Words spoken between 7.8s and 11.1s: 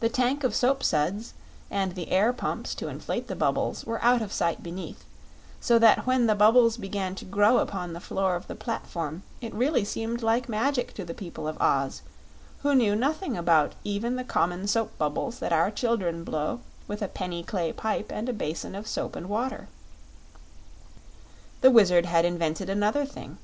the floor of the platform it really seemed like magic to